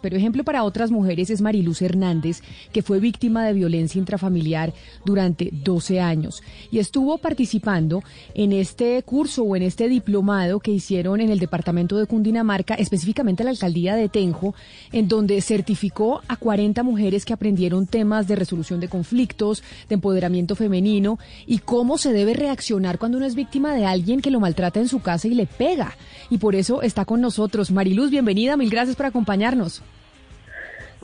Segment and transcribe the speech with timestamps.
[0.00, 4.72] Pero ejemplo para otras mujeres es Mariluz Hernández, que fue víctima de violencia intrafamiliar
[5.04, 8.02] durante 12 años y estuvo participando
[8.34, 13.44] en este curso o en este diplomado que hicieron en el departamento de Cundinamarca, específicamente
[13.44, 14.54] la alcaldía de Tenjo,
[14.92, 20.56] en donde certificó a 40 mujeres que aprendieron temas de resolución de conflictos, de empoderamiento
[20.56, 24.80] femenino y cómo se debe reaccionar cuando uno es víctima de alguien que lo maltrata
[24.80, 25.96] en su casa y le pega.
[26.30, 27.70] Y por eso está con nosotros.
[27.70, 29.82] Mariluz, bienvenida, mil gracias por acompañarnos.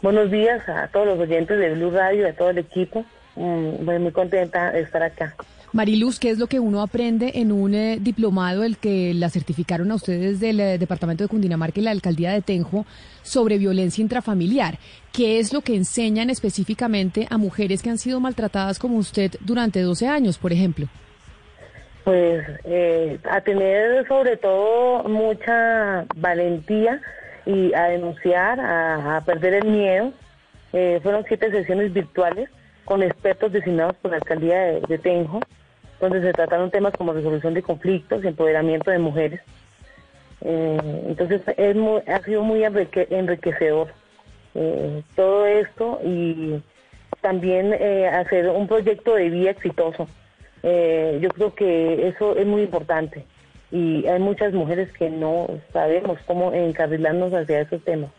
[0.02, 3.04] Buenos días a todos los oyentes de Blue Radio, a todo el equipo.
[3.36, 5.34] Mm, muy contenta de estar acá.
[5.72, 9.90] Mariluz, ¿qué es lo que uno aprende en un eh, diplomado, el que la certificaron
[9.90, 12.86] a ustedes del eh, Departamento de Cundinamarca y la Alcaldía de Tenjo,
[13.22, 14.78] sobre violencia intrafamiliar?
[15.12, 19.80] ¿Qué es lo que enseñan específicamente a mujeres que han sido maltratadas como usted durante
[19.80, 20.86] 12 años, por ejemplo?
[22.04, 27.00] Pues eh, a tener sobre todo mucha valentía
[27.46, 30.12] y a denunciar, a, perder el miedo.
[30.72, 32.48] Eh, fueron siete sesiones virtuales
[32.84, 35.40] con expertos designados por la alcaldía de, Tenjo,
[36.00, 39.40] donde se trataron temas como resolución de conflictos, empoderamiento de mujeres.
[40.40, 41.76] Eh, entonces es
[42.08, 43.88] ha sido muy enriquecedor
[44.54, 46.62] eh, todo esto y
[47.22, 47.72] también
[48.12, 50.06] hacer un proyecto de vida exitoso.
[50.62, 53.24] yo creo que eso es muy importante
[53.74, 58.10] y hay muchas mujeres que no sabemos cómo encarrilarnos hacia esos temas.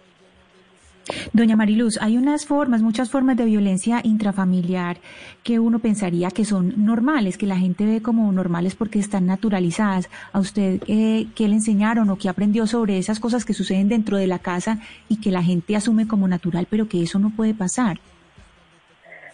[1.31, 4.97] Doña Mariluz, hay unas formas, muchas formas de violencia intrafamiliar
[5.43, 10.09] que uno pensaría que son normales, que la gente ve como normales porque están naturalizadas.
[10.33, 14.17] ¿A usted eh, qué le enseñaron o qué aprendió sobre esas cosas que suceden dentro
[14.17, 17.53] de la casa y que la gente asume como natural, pero que eso no puede
[17.53, 17.97] pasar?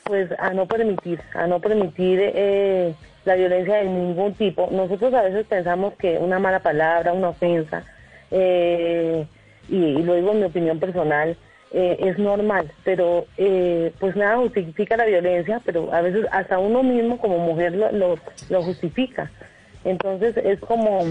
[0.03, 2.93] Pues a no permitir, a no permitir eh,
[3.25, 4.69] la violencia de ningún tipo.
[4.71, 7.83] Nosotros a veces pensamos que una mala palabra, una ofensa,
[8.31, 9.25] eh,
[9.69, 11.37] y, lo digo en mi opinión personal,
[11.73, 16.83] eh, es normal, pero eh, pues nada justifica la violencia, pero a veces hasta uno
[16.83, 17.91] mismo como mujer lo,
[18.49, 19.31] lo, justifica.
[19.85, 21.03] Entonces es como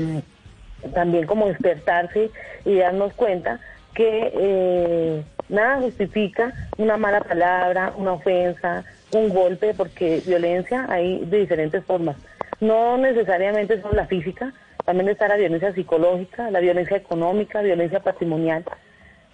[0.95, 2.31] también como despertarse
[2.65, 3.61] y darnos cuenta
[3.95, 11.85] que nada justifica una mala palabra, una ofensa, un golpe, porque violencia hay de diferentes
[11.85, 12.17] formas.
[12.61, 14.53] No necesariamente son la física,
[14.85, 18.65] también está la violencia psicológica, la violencia económica, violencia patrimonial.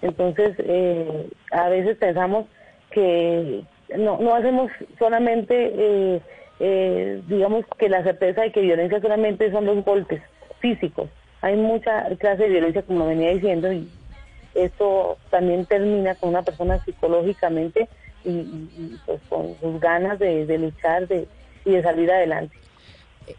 [0.01, 2.45] Entonces, eh, a veces pensamos
[2.91, 3.63] que
[3.97, 6.21] no, no hacemos solamente, eh,
[6.59, 10.21] eh, digamos, que la certeza de que violencia solamente son los golpes
[10.59, 11.09] físicos.
[11.41, 13.87] Hay mucha clase de violencia, como venía diciendo, y
[14.57, 17.87] esto también termina con una persona psicológicamente
[18.25, 18.43] y,
[19.05, 21.27] pues con sus ganas de, luchar de,
[21.63, 22.55] y de salir adelante.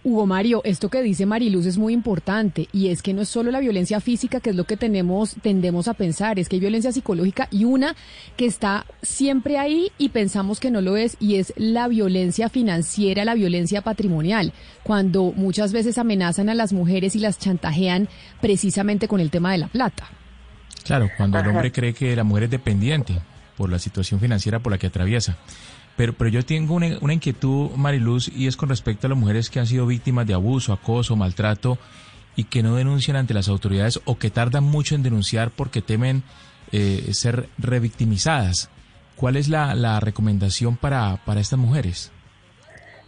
[0.05, 3.51] Hugo Mario, esto que dice Mariluz es muy importante y es que no es solo
[3.51, 6.93] la violencia física que es lo que tenemos tendemos a pensar, es que hay violencia
[6.93, 7.97] psicológica y una
[8.37, 13.25] que está siempre ahí y pensamos que no lo es y es la violencia financiera,
[13.25, 14.53] la violencia patrimonial,
[14.83, 18.09] cuando muchas veces amenazan a las mujeres y las chantajean
[18.43, 20.18] precisamente con el tema de la plata.
[20.89, 23.13] Claro, cuando el hombre cree que la mujer es dependiente
[23.59, 25.37] por la situación financiera por la que atraviesa.
[25.99, 29.51] Pero, pero yo tengo una, una, inquietud, Mariluz, y es con respecto a las mujeres
[29.51, 31.77] que han sido víctimas de abuso, acoso, maltrato
[32.37, 36.23] y que no denuncian ante las autoridades o que tardan mucho en denunciar porque temen
[36.73, 38.71] eh, ser revictimizadas.
[39.15, 42.11] ¿Cuál es la, la recomendación para, para estas mujeres?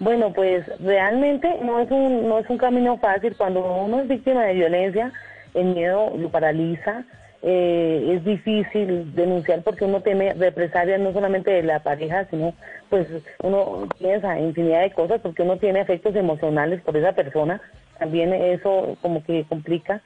[0.00, 4.42] Bueno, pues realmente no es un no es un camino fácil cuando uno es víctima
[4.42, 5.14] de violencia,
[5.54, 7.06] el miedo lo paraliza,
[7.42, 12.52] eh, es difícil denunciar porque uno teme represalias no solamente de la pareja, sino
[12.90, 13.06] pues
[13.42, 17.60] uno piensa infinidad de cosas porque uno tiene efectos emocionales por esa persona.
[17.98, 20.02] También eso como que complica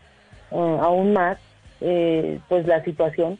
[0.50, 1.38] uh, aún más
[1.81, 3.38] eh, pues la situación.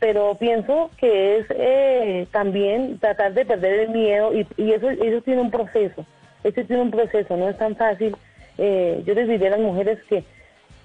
[0.00, 5.22] Pero pienso que es eh, también tratar de perder el miedo y, y, eso, eso
[5.22, 6.04] tiene un proceso.
[6.42, 8.14] Eso tiene un proceso, no es tan fácil.
[8.58, 10.24] yo les diría a las mujeres que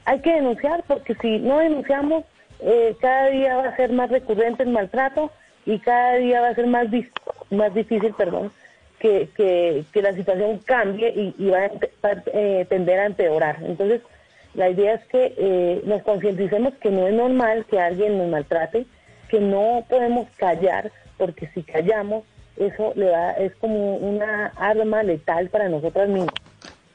[0.06, 2.24] hay que denunciar porque si no denunciamos
[2.62, 5.32] eh, cada día va a ser más recurrente el maltrato
[5.66, 6.88] y cada día va a ser más,
[7.50, 8.52] más difícil, perdón,
[9.00, 11.66] que, que, la situación cambie y, va
[12.04, 13.58] a eh, tender a empeorar.
[13.64, 14.02] Entonces,
[14.54, 18.86] la idea es que eh, nos concienticemos que no es normal que alguien nos maltrate,
[19.30, 22.26] que no podemos callar, porque si callamos,
[22.58, 26.36] eso le da, es como una arma letal para nosotras mismas.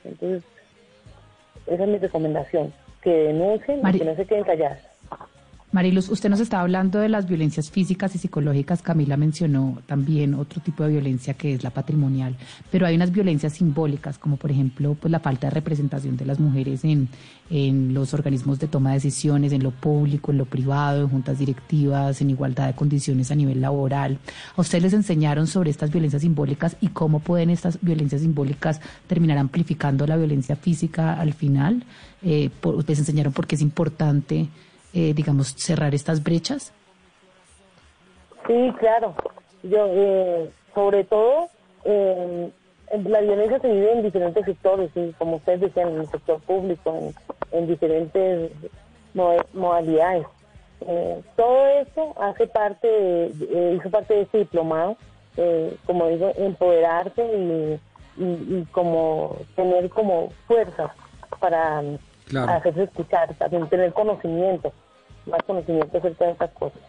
[0.04, 0.44] Entonces,
[1.66, 2.72] esa es mi recomendación,
[3.02, 4.85] que denuncien y que no se queden calladas.
[5.72, 8.82] Mariluz, usted nos estaba hablando de las violencias físicas y psicológicas.
[8.82, 12.36] Camila mencionó también otro tipo de violencia que es la patrimonial,
[12.70, 16.38] pero hay unas violencias simbólicas, como por ejemplo pues, la falta de representación de las
[16.38, 17.08] mujeres en,
[17.50, 21.40] en los organismos de toma de decisiones, en lo público, en lo privado, en juntas
[21.40, 24.18] directivas, en igualdad de condiciones a nivel laboral.
[24.56, 29.36] ¿A ustedes les enseñaron sobre estas violencias simbólicas y cómo pueden estas violencias simbólicas terminar
[29.36, 31.82] amplificando la violencia física al final?
[32.22, 32.50] Eh,
[32.86, 34.48] ¿Les enseñaron por qué es importante?
[34.96, 36.72] Eh, digamos, cerrar estas brechas?
[38.46, 39.14] Sí, claro.
[39.62, 41.50] Yo, eh, sobre todo,
[41.84, 42.50] eh,
[43.04, 45.14] la violencia se vive en diferentes sectores, ¿sí?
[45.18, 47.12] como ustedes decían, en el sector público,
[47.52, 48.52] en, diferentes
[49.52, 50.26] modalidades.
[50.80, 54.96] Eh, todo esto hace parte, de, hizo parte de este diplomado,
[55.84, 57.78] como digo, empoderarse y,
[58.16, 60.94] y, como tener como fuerza
[61.38, 61.82] para
[62.48, 64.72] hacerse escuchar, también tener conocimiento
[65.26, 66.80] más conocimiento acerca de estas cosas.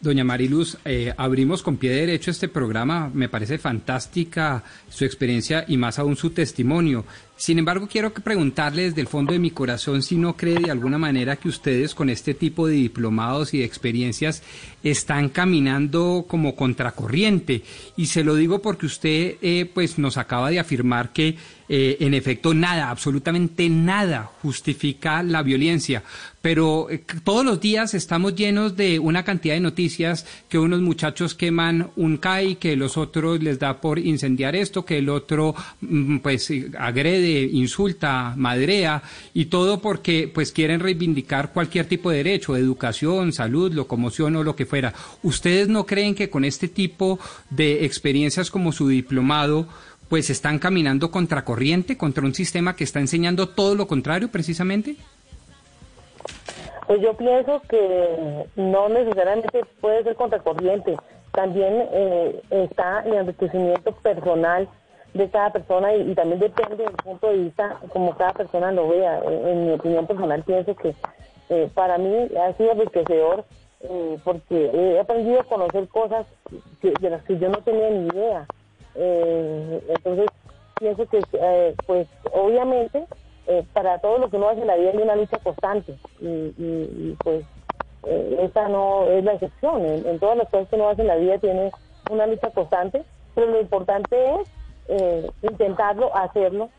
[0.00, 3.10] Doña Mariluz, eh, abrimos con pie derecho este programa.
[3.12, 7.04] Me parece fantástica su experiencia y más aún su testimonio.
[7.40, 10.98] Sin embargo, quiero preguntarle desde el fondo de mi corazón si no cree de alguna
[10.98, 14.42] manera que ustedes con este tipo de diplomados y de experiencias
[14.82, 17.62] están caminando como contracorriente.
[17.96, 21.38] Y se lo digo porque usted eh, pues nos acaba de afirmar que
[21.72, 26.02] eh, en efecto nada, absolutamente nada justifica la violencia.
[26.42, 31.36] Pero eh, todos los días estamos llenos de una cantidad de noticias que unos muchachos
[31.36, 36.18] queman un CAI, que los otros les da por incendiar esto, que el otro mm,
[36.18, 39.02] pues agrede, insulta, madrea
[39.34, 44.56] y todo porque pues quieren reivindicar cualquier tipo de derecho, educación, salud, locomoción o lo
[44.56, 44.92] que fuera.
[45.22, 47.18] ¿Ustedes no creen que con este tipo
[47.50, 49.66] de experiencias como su diplomado
[50.08, 54.96] pues están caminando contracorriente contra un sistema que está enseñando todo lo contrario precisamente?
[56.88, 60.96] Pues yo pienso que no necesariamente puede ser contracorriente.
[61.30, 64.68] También eh, está el enriquecimiento personal
[65.14, 69.20] de cada persona y, también depende del punto de vista como cada persona lo vea.
[69.24, 70.94] En, mi opinión personal pienso que
[71.48, 73.44] eh, para mí ha sido enriquecedor
[73.80, 76.26] eh, porque he aprendido a conocer cosas
[76.82, 78.46] de las que yo no tenía ni idea.
[78.94, 80.26] Eh, entonces,
[80.78, 83.06] pienso que, eh, pues, obviamente,
[83.46, 87.44] eh, para todo lo que uno hace la vida hay una lucha constante y, pues,
[88.38, 89.84] esta no es la excepción.
[89.86, 91.70] En, todas las cosas que uno hace la vida tiene
[92.10, 93.04] una lucha constante,
[93.34, 94.48] pero lo importante es
[95.42, 96.70] intentarlo, hacerlo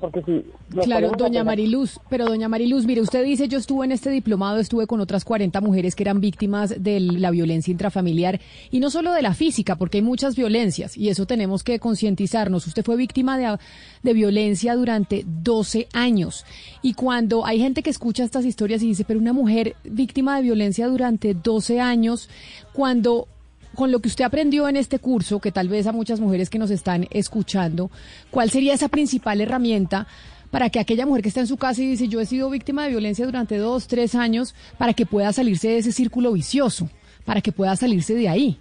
[0.00, 0.44] porque si
[0.82, 4.86] claro, doña Mariluz, pero doña Mariluz, mire, usted dice, yo estuve en este diplomado, estuve
[4.86, 8.40] con otras 40 mujeres que eran víctimas de la violencia intrafamiliar
[8.70, 12.66] y no solo de la física, porque hay muchas violencias y eso tenemos que concientizarnos.
[12.66, 13.56] Usted fue víctima de,
[14.02, 16.44] de violencia durante 12 años
[16.82, 20.42] y cuando hay gente que escucha estas historias y dice, pero una mujer víctima de
[20.42, 22.28] violencia durante 12 años,
[22.72, 23.28] cuando
[23.74, 26.58] con lo que usted aprendió en este curso, que tal vez a muchas mujeres que
[26.58, 27.90] nos están escuchando,
[28.30, 30.06] ¿cuál sería esa principal herramienta
[30.50, 32.84] para que aquella mujer que está en su casa y dice yo he sido víctima
[32.84, 36.88] de violencia durante dos, tres años, para que pueda salirse de ese círculo vicioso,
[37.24, 38.60] para que pueda salirse de ahí?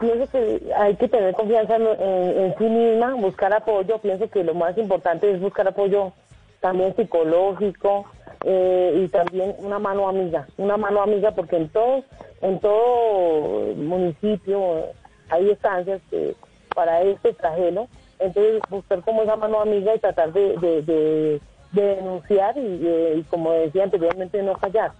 [0.00, 3.98] Pienso que hay que tener confianza en, sí misma, buscar apoyo.
[3.98, 6.12] Pienso que lo más importante es buscar apoyo
[6.60, 8.04] también psicológico,
[8.46, 12.04] eh, y también una mano amiga, una mano amiga porque en todo,
[12.44, 14.84] en todo municipio
[15.30, 16.36] hay estancias que
[16.74, 21.40] para este trajeno, entonces buscar como esa mano amiga y tratar de, de,
[21.72, 24.92] denunciar y, como decía anteriormente no callar,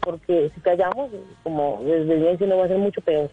[0.00, 1.10] porque si callamos,
[1.42, 3.30] como desde bien si no va a ser mucho peor.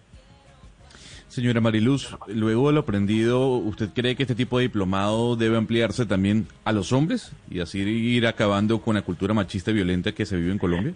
[1.28, 6.08] Señora Mariluz, luego de lo aprendido, ¿usted cree que este tipo de diplomado debe ampliarse
[6.08, 10.26] también a los hombres y así ir acabando con la cultura machista y violenta que
[10.26, 10.94] se vive en Colombia?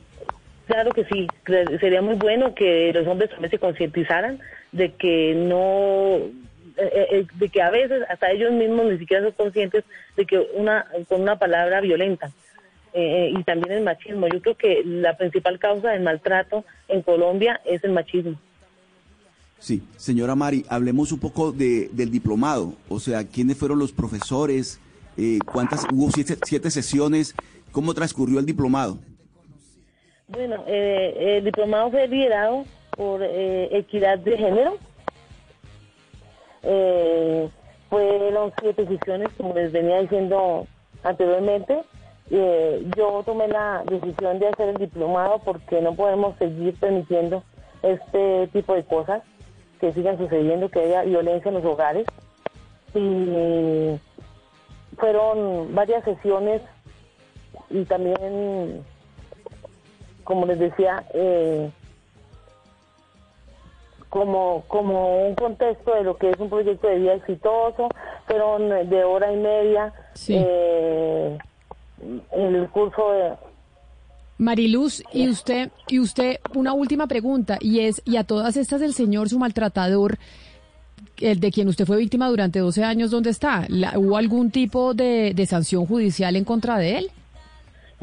[0.65, 1.27] Claro que sí,
[1.79, 4.39] sería muy bueno que los hombres también se concientizaran
[4.71, 6.15] de que no,
[6.77, 9.83] eh, eh, eh, de que a veces hasta ellos mismos ni siquiera son conscientes
[10.15, 12.31] de que una con una palabra violenta.
[12.95, 14.27] y también el machismo.
[14.27, 18.37] Yo creo que la principal causa del maltrato en Colombia es el machismo.
[19.63, 24.77] Sí, señora Mari, hablemos un poco de, del diplomado, o sea, quiénes fueron los profesores,
[25.15, 27.33] eh, cuántas, hubo siete, sesiones,
[27.71, 28.99] cómo transcurrió el diplomado.
[30.33, 32.65] Bueno, eh, el diplomado fue liderado
[32.97, 34.77] por eh, Equidad de Género.
[37.89, 40.65] fueron siete sesiones, como les venía diciendo
[41.03, 41.81] anteriormente,
[42.31, 47.43] eh, yo tomé la decisión de hacer el diplomado porque no podemos seguir permitiendo
[47.83, 49.21] este tipo de cosas
[49.79, 52.07] que sigan sucediendo, que haya violencia en los hogares.
[52.95, 53.99] Y
[54.97, 56.63] fueron varias sesiones
[57.69, 58.83] y también,
[60.23, 61.69] como les decía, eh,
[64.09, 67.89] como, como un contexto de lo que es un proyecto de vida exitoso,
[68.27, 69.93] fueron de hora y media
[70.27, 71.37] eh,
[72.31, 73.33] el curso de...
[74.37, 78.93] Mariluz, y usted, y usted, una última pregunta, y es, y a todas estas el
[78.93, 80.17] señor, su maltratador,
[81.19, 83.67] el de quien usted fue víctima durante 12 años, ¿dónde está?
[83.95, 87.11] ¿Hubo algún tipo de, de sanción judicial en contra de él?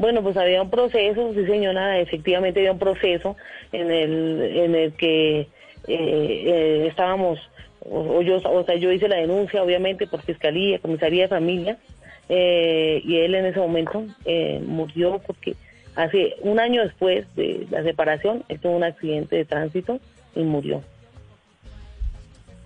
[0.01, 3.37] Bueno, pues había un proceso, sí señora, efectivamente había un proceso
[3.71, 5.47] en el, en el que eh,
[5.87, 7.37] eh, estábamos,
[7.81, 11.77] o, yo, o sea, yo hice la denuncia, obviamente, por Fiscalía, Comisaría de Familia,
[12.29, 14.03] eh, y él en ese momento
[14.65, 15.53] murió porque
[15.95, 19.99] hace un año después de la separación, él tuvo un accidente de tránsito
[20.35, 20.81] y murió.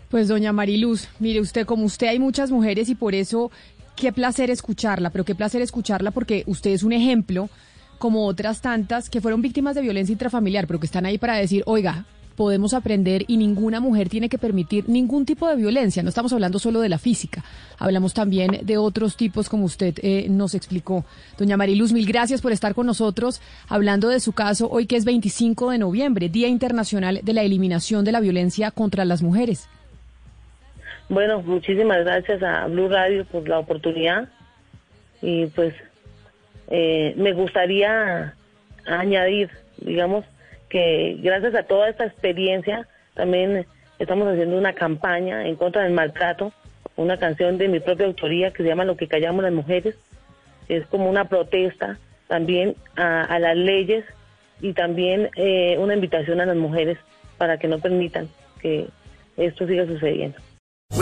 [0.10, 3.52] Pues doña Mariluz, mire usted, como usted hay muchas mujeres y por eso
[3.96, 7.50] qué placer escucharla, pero qué placer escucharla porque usted es un ejemplo,
[7.98, 11.64] como otras tantas, que fueron víctimas de violencia intrafamiliar, pero que están ahí para decir,
[11.66, 16.04] oiga, podemos aprender y ninguna mujer tiene que permitir ningún tipo de violencia.
[16.04, 17.44] No estamos hablando solo de la física,
[17.80, 21.06] hablamos también de otros tipos como usted eh, nos explicó.
[21.38, 25.06] Doña Mariluz, mil gracias por estar con nosotros hablando de su caso hoy que es
[25.06, 29.68] 25 de noviembre, Día Internacional de la Eliminación de la Violencia contra las Mujeres.
[31.08, 34.28] Bueno, muchísimas gracias a Blue Radio por la oportunidad
[35.22, 35.76] y pues
[36.70, 38.34] eh, me gustaría
[38.88, 40.26] añadir, digamos,
[40.68, 43.68] que gracias a toda esta experiencia también
[44.00, 46.52] estamos haciendo una campaña en contra del maltrato,
[46.96, 49.96] una canción de mi propia autoría que se llama Lo que callamos las mujeres,
[50.68, 54.04] es como una protesta también a, las leyes
[54.60, 56.98] y también eh, una invitación a las mujeres
[57.38, 58.28] para que no permitan
[58.60, 58.88] que
[59.38, 60.40] esto siga sucediendo.